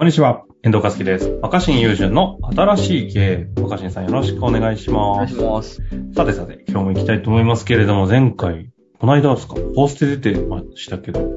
[0.00, 0.46] こんにちは。
[0.62, 1.38] 遠藤和樹です。
[1.42, 3.60] 若新友人の新しい経営。
[3.60, 5.82] 若新さんよろしくお願いしお願いします。
[5.82, 6.14] ます。
[6.14, 11.30] さてさて、今日も行きたいと思いますけれども、前回、この間ですか、ポスト出てましたけど。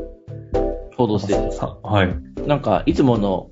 [0.96, 1.52] 報道して。
[1.52, 2.18] さはい。
[2.48, 3.50] なんか、いつもの、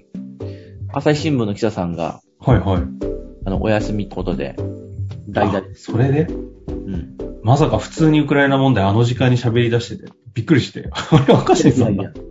[0.93, 2.83] 朝日新聞の記者さんが、はいはい。
[3.45, 4.55] あの、お休みってことで、
[5.27, 5.61] 代打。
[5.75, 6.21] それで？
[6.31, 7.17] うん。
[7.43, 10.87] まさか普通にウクライナ問題あの時間に喋り出してて、びっくりして。
[10.95, 12.03] あれ若新さんだ。
[12.03, 12.30] いうんや、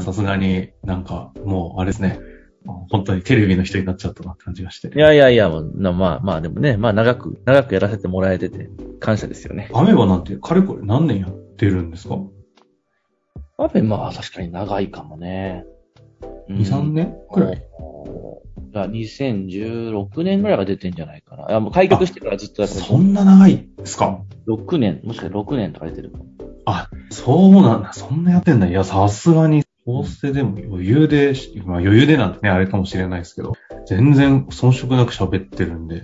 [0.00, 2.20] さすがになんか、もう、あれですね。
[2.64, 4.98] 本当にテレビの人になっちゃったなって感じがしてい。
[4.98, 9.68] やいやいや、まあまあでもね、まあ長く、長くやらせてもらえてて、感謝ですよね。
[9.74, 12.18] アメバなんて、かれこれ何年やってるんですか、
[13.58, 15.64] あべ、まあ確かに長いかもね。
[16.48, 17.56] うん ?2、3年くらい？
[17.56, 17.58] い
[18.76, 21.48] や、2016年ぐらいが出てんじゃないかな。
[21.48, 26.26] いや、もう開局してからずっとやってそんな長いですか？6年、もしかして6年とか出てるかも。
[26.64, 27.92] あ、そうなんだ。
[27.92, 28.68] そんなやってんだ。
[28.68, 33.54] いや、さすがに、法政でも余裕で、まあ余裕でなんてね、あれかもしれないですけど、
[33.86, 36.02] 全然遜色なく喋ってるんで、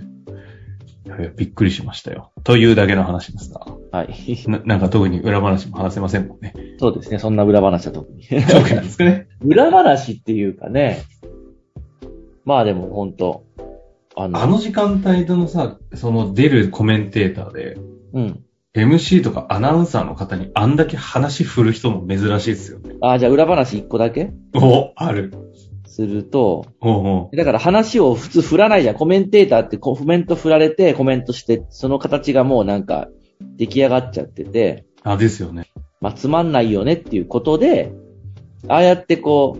[1.05, 2.31] いやいや、びっくりしましたよ。
[2.43, 3.65] というだけの話ですが。
[3.91, 4.43] はい。
[4.47, 6.53] ななんか特に裏話も話せませんもんね。
[6.77, 8.23] そうですね、そんな裏話は特に。
[8.23, 9.27] 特にですかね。
[9.41, 11.03] 裏話っていうかね、
[12.43, 13.43] まあでも本当
[14.15, 17.77] あの、あの時間帯でのさ、その出るコメンテーターで、
[18.13, 18.43] うん。
[18.75, 22.95] MC とかアナウンサーの方にあんだけ話振る人も珍しいですよね。
[23.01, 24.31] あ、じゃあ裏話一個だけ？
[24.53, 25.33] お、ある。
[25.87, 28.95] すると、おうおうだから話を普通振らないじゃん。
[28.95, 33.07] コメンテーターってコメント振られてコメントして、その形がもうなんか
[33.57, 35.71] 出来上がっちゃってて、あ、ですよね。
[35.99, 37.91] まあつまんないよねっていうことで、
[38.67, 39.57] ああやってこ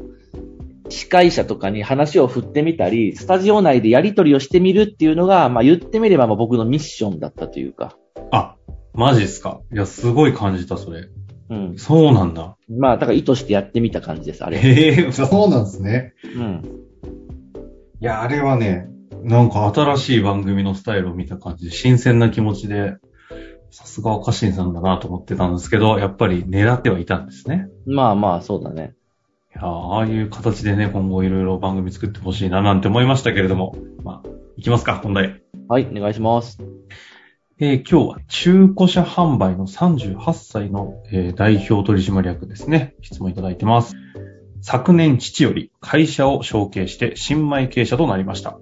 [0.85, 7.97] う、司会者とかに話を振ってみたり、スタジオ内でやり取りをしてみるっていうのが、まあ言ってみればまあ僕のミッションだったというか。
[9.07, 9.61] あ、マジっすか？
[9.71, 11.09] いや、すごい感じた、それ。
[11.49, 11.77] うん。
[11.77, 12.57] そうなんだ。
[12.69, 14.57] まあ、だから意図してやってみた感じです、あれ。
[14.57, 16.13] へえ、そうなんですね。
[16.23, 16.63] うん。
[18.01, 18.87] いや、あれはね、
[19.23, 22.97] なんか新しい番組のスタイルを見た感じで、新鮮な気持ちで、
[23.71, 27.67] さすが若新さんだなと思ってたんですけど、やっぱり狙ってはいたんですね。
[27.85, 28.93] まあまあ、そうだね。
[29.55, 35.41] いや、ああいう形でね、今後いろいろ番組作ってほしいななんて思いましたけれども、まあ、いきますか、本題。
[35.67, 36.57] はい、お願いします。
[37.61, 42.95] えー今日は中古車販売の38歳の、えー代表取締役ですね。
[43.01, 43.97] 質問いただいてます。
[44.61, 48.57] 昨年父より会社を承継して新米経営者となりました。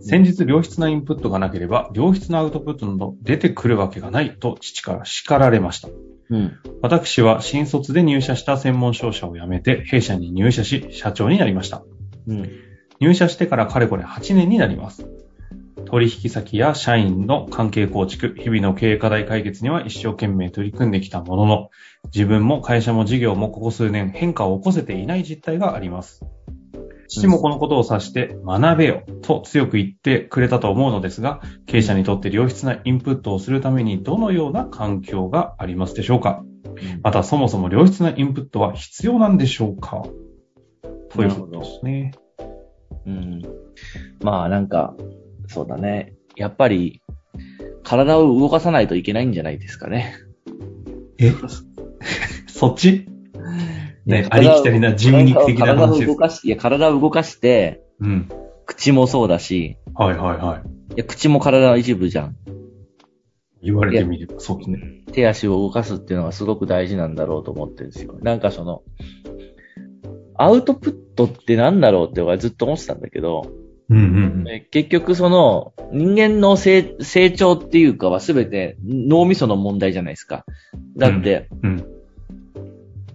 [0.00, 5.88] 先日良質なインプットがなければ良質なアウトプットなど出てくるわけがないと父から叱られました。
[6.30, 6.58] うん。
[6.82, 11.84] 私は新卒で入社した専門商社を辞めて弊社に入社し社長になりました。
[12.26, 12.50] うん。
[12.98, 15.08] 入社してからかれこれ8年になります。
[15.86, 21.70] 取引先や社員の関係構築、日々の経営課題解決には一生懸命取り組んできたものの、
[22.06, 26.24] 自分も会社も事業もここ数年変化を起こせていない実態があります。
[27.08, 36.44] 父もこのことを指して学べよと強く言ってくれたと思うのですが、経営者にとって良質なインプットをするためにどのような環境がありますでしょうか
[37.02, 40.02] またそもそも良質なインプットは必要なんでしょうか
[41.10, 42.12] ということですね。
[43.06, 43.42] うん。
[44.22, 44.94] まあ、なんか、
[45.48, 46.14] そうだね。
[46.36, 47.02] やっぱり、
[47.82, 50.16] 体を動かさないといけないんじゃないですかね。
[51.18, 51.32] え？
[52.48, 53.06] そっち？
[54.06, 56.06] いねや、ありきたりな人肉的な体を話です。
[56.06, 58.28] 動かし、いや、体を動かして、うん。
[58.66, 60.94] 口もそうだし、はいはいはい。
[60.94, 62.36] いや、口も体の一部じゃん。
[63.62, 64.78] 言われてみれば、そうですね。
[65.12, 68.18] 手足を動かすっていうのがすごく大事なんだろうと思ってるんですよ。
[68.20, 68.82] なんかその、
[70.36, 73.50] アウトプットってなんだろうって俺はずっと思ってたんだけど、
[73.90, 74.00] うんう
[74.44, 80.44] んえ結局その、人間の成成長っていうかは全て脳みその問題じゃないですか。
[80.96, 81.70] だって、うん。
[81.70, 81.84] うん。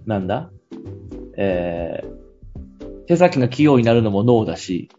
[0.06, 0.50] なんだ？
[1.36, 4.90] えー、手先が器用になるのも脳だし、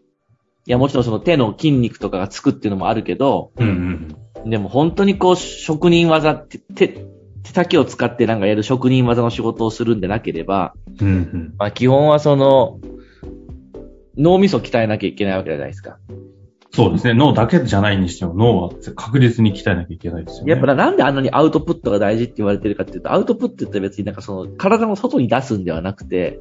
[0.66, 7.06] いやもちろんその手の筋肉とかがつくっていうのもあるけど、うんうんでも本当にこう職人技って手、手
[7.52, 11.06] 先を使ってなんかやる職人技の仕事をするんでなければ、うん。
[11.06, 11.54] うんうん。
[11.58, 12.80] まあ基本はその、
[14.16, 15.98] 脳みそ鍛えなきゃいけないわけじゃないですか。
[16.74, 17.12] そうですね。
[17.12, 20.52] 脳だけじゃないにしても、脳は確実に鍛えなきゃいけないですよね。
[20.52, 26.40] やっぱなんであんなにアウトプットが大事って言われてるかっていうと、アウトプットって別になんかその体の外に出すんではなくて、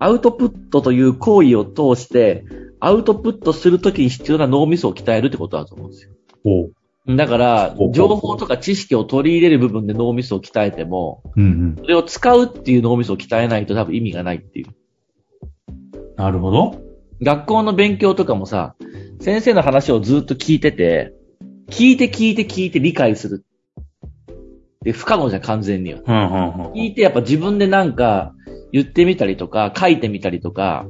[0.00, 2.44] アウトプットという行為を通して、
[2.80, 6.70] アウトプットするときに必要な脳みそを鍛えるってことだと思うんですよ。
[7.06, 11.76] だから情報とか知識を取り入れる部分で脳みそを鍛えても、うんうん。
[11.76, 14.66] それを使うっていう脳みそを鍛えないと多分意味がないっていう。
[16.16, 16.89] なるほど。
[17.22, 18.74] 学校の勉強とかもさ、
[19.20, 21.12] 先生の話をずっと聞いてて、
[21.68, 23.44] 聞いて聞いて聞いて理解する。
[24.82, 26.00] で、不可能じゃん完全には。
[26.04, 26.72] うんうんうん。
[26.72, 28.34] 聞いてやっぱ自分でなんか、
[28.72, 30.86] 言ってみたりとか、書いてみたりとか、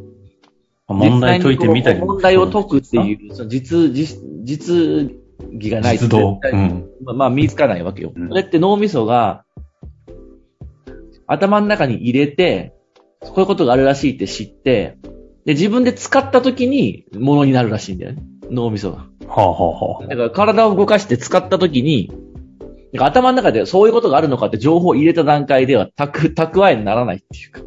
[0.87, 5.13] 問題解いてみたり問題を解くっていう、その実、実、実
[5.53, 8.13] 技がないとうんまあ、まあ見つかないわけよ。
[8.15, 9.45] うんそれって脳みそが、
[11.27, 12.75] 頭の中に入れて、
[13.21, 14.99] こういうことがあるらしいって知って、
[15.51, 18.23] で、自分で使った時に、ものになるらしいんだよね。
[18.53, 18.99] 脳みそが。
[19.27, 22.13] はあ、はあはあ、だから体を動かして使った時に、
[22.99, 27.63] 頭の中でそういうことがあるのかって情報を入れた段階では、たく、蓄えにならないっていうか。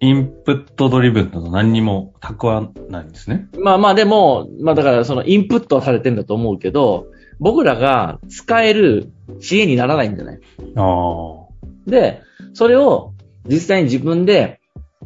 [0.00, 3.46] インプットドリブンだと何にも蓄わないんですね。
[3.60, 7.06] まあまあでも、まあだからそのインプットはされてんだと思うけど、
[7.38, 10.40] 僕らが使える知恵にならないんじゃない
[10.74, 11.90] ああ。
[11.90, 12.22] で、
[12.54, 13.12] それを
[13.46, 14.59] 実際に自分で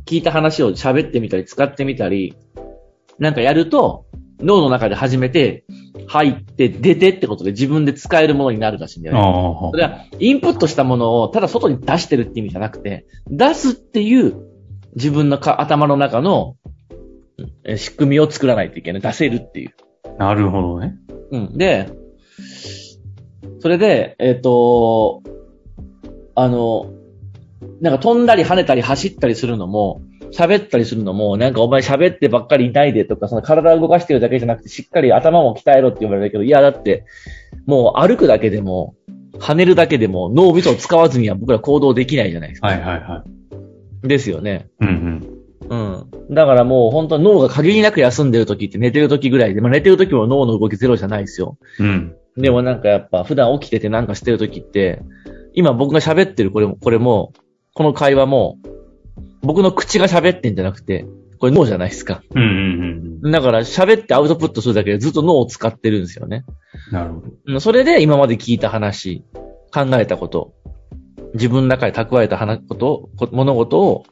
[0.07, 2.37] 聞いた話を喋ってみたり使ってみたり、
[3.19, 4.07] なんかやると、
[4.41, 5.65] 脳の中で初めて
[6.09, 9.57] 入って出てってことで自分で使えるものになるらしいんだよあね。
[9.69, 9.71] あ。
[9.71, 14.35] それはインプットしたものをただ外に出してるって意味じゃなくて、出すっていう
[14.97, 16.57] 自分のか頭の中の
[17.65, 19.03] え仕組みを作らないといけない。
[19.03, 19.75] 出せるっていう。
[20.19, 20.97] なるほどね。
[21.31, 21.59] うん。
[21.59, 21.91] で、
[23.61, 25.23] それで、えっ、と、
[26.35, 26.93] あの、
[27.81, 30.03] なんか飛んだり跳ねたり走ったりするのも、
[30.33, 37.05] 喋ったりするのも、なんかお前喋ってばっかりいないでとか、その体を動かしてるだけじゃなくて、しっかり頭も鍛えろって言われるけど、いや、だって、
[37.67, 38.95] もう歩くだけでも、
[39.39, 42.69] 跳ねるだけでも、脳みそを使わずには僕ら行動できないじゃないですか。
[42.69, 43.25] はいはいは
[44.05, 44.09] い。
[44.09, 44.69] ですよね。
[44.81, 46.11] うんうん。
[46.31, 51.57] だからもう本当に脳が限りなく休んでる時って寝てる時ぐらいで、まあ寝てる時も脳の動きゼロじゃないですよ。
[51.79, 52.17] うん。
[52.37, 52.43] うん。
[52.43, 55.01] でもなんかやっぱ普段起きててなんかしてる時って、
[55.55, 57.33] 今僕が喋ってるこれも、これも、
[57.75, 58.59] この会話も、
[59.43, 61.07] 僕の口が喋ってんじゃなくて、
[61.39, 62.23] これ脳じゃないですか。
[62.35, 63.31] うんうんうん。
[63.33, 66.45] だから喋ってアウトプットするだけでずっと脳を使ってるんですよね。
[66.93, 67.27] なるほど。
[67.47, 69.25] うんそれで今まで聞いた話、
[69.73, 70.55] 考えたこと、
[71.35, 74.05] 自分の中で蓄えた話こと物事を、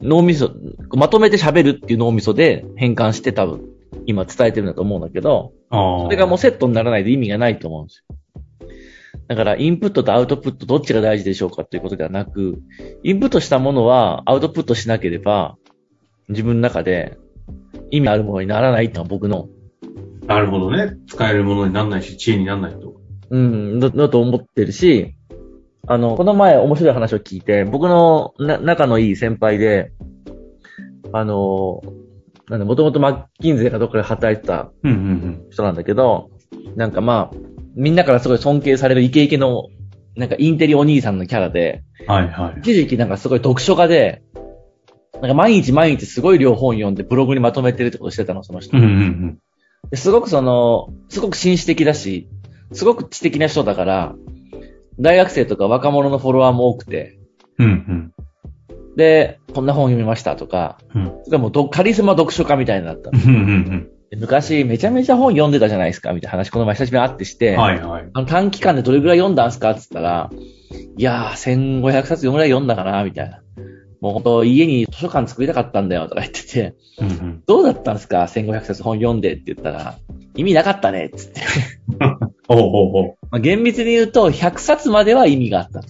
[0.00, 0.52] 脳みそ、
[0.90, 3.62] まとめて喋るっていう脳みそで変換して多分、
[4.06, 5.52] 今伝えてるんだと思うんだけど。
[5.70, 8.16] それがもうセットにならないと意味がないと思うんですよ。
[9.28, 12.60] だから、インプットとアウトプットどっちが大事でしょうかということではなく、
[13.02, 15.56] インプットしたものはアウトプットしなければ、
[16.28, 17.18] 自分の中で
[17.90, 19.48] 意味あるものにならないってのは僕の、
[20.26, 20.96] なるほどね。
[21.06, 22.94] 使えるものにならないし、知恵にならないと。
[23.30, 25.14] うん、だだと思ってるし、
[25.88, 29.92] あの、この前面白い話を聞いて、僕のな仲のいい先輩で、
[31.12, 31.80] あの、
[32.48, 36.30] なんだ、もともとマッキンゼーかどっかで働いてたうんうん人なんだけど、
[36.76, 37.36] なんかまあ、
[37.76, 39.68] みんなからすごい尊敬されるイケイケの、
[40.16, 42.12] なんかインテリお兄さんのキャラで、うん。
[42.12, 42.60] はいはい。
[42.60, 44.22] 一時期なんかすごい読書家で、
[45.20, 48.76] なんか毎日毎日すごい量本読んでブログにまとめてるってことしてたの、その人。
[48.76, 49.38] うんうん
[49.88, 52.28] ですごくその、すごく紳士的だし、
[52.72, 54.14] すごく知的な人だから、
[54.98, 57.18] 大学生とか若者のフォロワーも多くて、
[57.58, 57.66] うん。
[57.66, 58.12] うん
[58.96, 60.98] で、こんな本読みましたとか、う
[61.36, 61.40] ん。
[61.40, 63.20] もうどカリスマ読書家みたいになったの。
[63.22, 67.60] うんうんで昔めちゃめちゃ本読んでたじゃないですか、みたいな話この前久しぶりに会ってして、うん。
[67.60, 68.10] はいはい。
[68.12, 70.30] あの短期間でどれぐらい読んだんすかって言ったら、
[70.96, 73.42] いやー、1500冊ぐらい読んだかなみたいな。
[74.00, 77.42] もう本当家に図書館作りたかったんだよ、とか言ってて、うんうん。
[77.46, 79.96] どうだったんですか ?1500 冊本読んでって言ったら、
[80.34, 81.40] 意味なかったね、つって。
[82.48, 83.14] おうおう。
[83.30, 85.88] まあ、厳密に言うと、100冊までは意味があったと。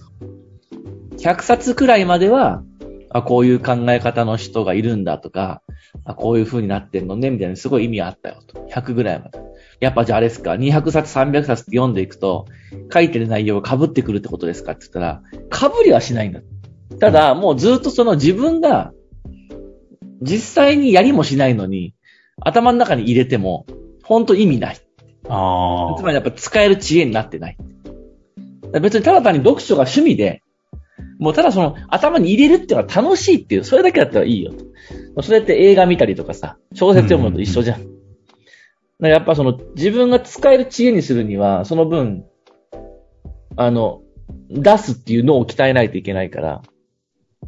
[1.17, 2.63] 100冊くらいまでは、
[3.09, 5.61] あ、こういう考え方の人がいるんだとか、
[6.07, 8.65] あ、こういう風になってんのね、みたいなすごい意味があったよと。
[8.71, 9.39] 100ぐらいまで。
[9.81, 12.45] やっぱじゃああれですか、200冊、300冊って読んでいくと、
[12.91, 15.21] 書いてる内容が被ってくるってことですかって言ったら、
[15.51, 16.39] 被りはしないんだ。
[17.01, 18.93] ただ、もうずっとその自分が、
[20.21, 21.93] 実際にやりもしないのに、
[22.41, 23.65] 頭の中に入れても、
[24.03, 24.77] ほんと意味ない。
[25.27, 25.97] ああ。
[25.97, 27.57] つまりやっぱ使える知恵になってない。
[28.81, 30.41] 別にただ単に読書が趣味で、
[31.19, 34.53] もうただその頭に入れるっていうのは楽しいっていう、それだけだったらいいよ
[35.15, 35.23] と。
[35.23, 37.81] それって映画見たりとかさ、小説読むのと一緒じゃん。
[37.81, 37.89] だか
[38.99, 42.25] らやっぱその自分が使える知恵にするには、その分、
[43.55, 44.01] あの、
[44.49, 46.61] 出すっていう脳を鍛えないといけないから、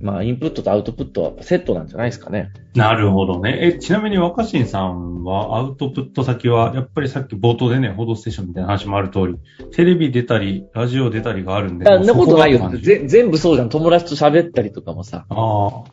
[0.02, 2.52] まあインプットとアウトプットはセットなんじゃないですかね。
[2.74, 3.58] なるほどね。
[3.62, 9.36] え、ちなみに若新さんはアウトプット先は、やっぱりさっき冒頭でね、報道ステーションみたいな話もある通り、
[9.74, 11.86] テレビ出たり、ラジオ出たりがあるんで。
[11.86, 13.70] そんなことないよ全部そうじゃん。
[13.70, 15.26] 友達と喋ったりとかもさ。
[15.30, 15.84] ああ。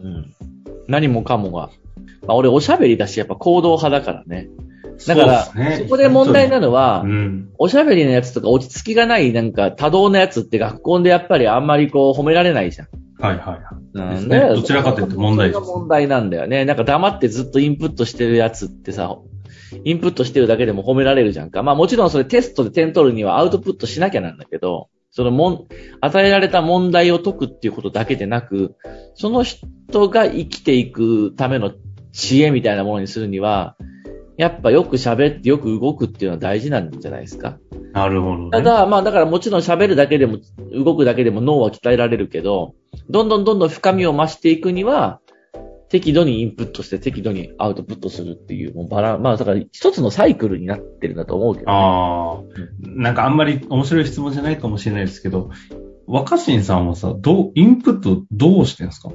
[0.00, 0.34] うん。
[0.86, 1.70] 何もかもが。
[2.26, 4.48] まあ俺おしゃべりだし、やっぱ行動派だからね。
[5.06, 7.48] だから、そ,、ねこで問題なのは、うん。
[7.58, 12.88] おしゃべりのやつとか落ち着きがない、なんか多動なやつって学校でやっぱりあんまりこう褒められないじゃん。
[13.20, 13.62] はいはいはい。
[13.92, 16.64] うんどちらかというと問題ですそれが問題なんだよね。
[16.64, 19.18] なんか黙ってずっとインプットしてるやつってさ、
[19.84, 21.62] インプットしてるだけでも褒められるじゃんか。
[21.62, 25.66] まあもちろんそれテストで点取るにはアウトプットしなきゃなんだけど、そのもん、
[26.00, 28.76] 与えられた問題を解くっていうことだけでなく、
[29.14, 31.72] その人が生きていくための
[32.12, 33.76] 知恵みたいなものにするには、
[34.36, 37.58] やっぱよく喋ってよく動くっていうのは大事なんじゃないですか。
[37.92, 38.50] なるほど、ね。
[38.52, 40.38] ただ、まあだからもちろん喋るだけでも、
[40.72, 42.74] 動くだけでも脳は鍛えられるけど、
[43.08, 45.20] どんどんどんどん深みを増していくには、
[45.88, 52.42] 適度にインプットして適度にアウトプットするっていう、もうバランまあだから一つのサイクルになってるんだと思うけど、ね、ああ、
[52.84, 55.50] なんかあんまり面白い質問じゃないかもしれないですけど、
[56.06, 59.10] 若新さんはさ、どう、インプットどうしてんですか？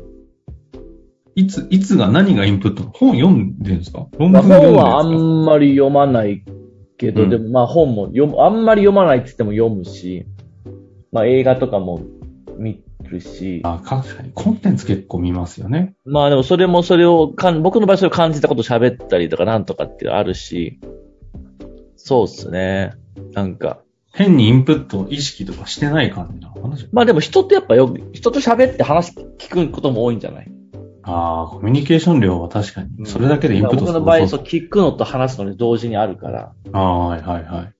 [1.35, 2.83] いつ、いつが何がインプット？
[2.83, 4.07] 本読んでるんですか？
[4.17, 4.81] 文読んでるんですか？
[4.81, 6.43] 本はあんまり読まない
[6.97, 7.29] けど、うん。
[7.29, 10.25] でもまあ本も読む、あんまり読まないって言っても読むし、
[11.11, 12.01] まあ映画とかも
[12.57, 15.95] 見るし、あ確かにコンテンツ結構見ますよね。
[16.05, 20.79] まあでもそれもそれをかん、僕の場合それを感じたこと喋ったりとかなんとかってあるし、
[21.95, 22.93] そうっすね。
[23.33, 23.79] なんか。
[24.13, 30.51] 変にインプット意識とかしてない感じなのかなまあでも人ってやっぱよく、人と喋って話聞くことも多いんじゃない？
[31.03, 36.53] ああ、コミュニケーション量は確かに、それだけでインプット僕の場合、そう、聞くのと話すのに同時にあるから。
[36.71, 37.73] ああ、はいはいはい。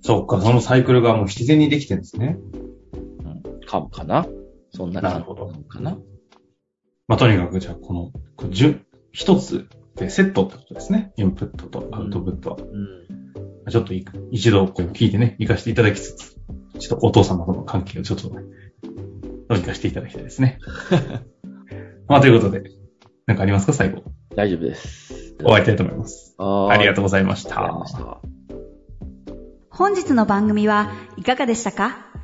[0.00, 2.38] そっか、そのサイクルがもう自然にできてるんですね。
[3.78, 3.90] うん。
[3.90, 4.26] かもかな
[4.70, 5.96] そんな感じなるほどかな
[7.06, 8.48] まあ、とにかくじゃあ、この、こ
[9.12, 11.12] 一つでセットってことですね。
[11.16, 12.56] インプットとアウトプットは。
[12.56, 13.70] うん。
[13.70, 16.34] ちょっとい一度こう聞いてね、活かしていただきつつ、
[16.78, 18.42] ちょっとお父様との関係をちょっとね、
[19.48, 20.58] どうにかしていただきたいですね。
[22.08, 22.64] まあ、ということで、
[23.26, 24.02] なんかありますか最後。
[24.34, 25.34] 大丈夫です。
[25.38, 26.34] 終わりたいと思います。
[26.38, 28.04] あありがとうございましありがとうございた。
[28.04, 28.34] ました。
[29.70, 32.23] 本日の番組はいかがでしたか？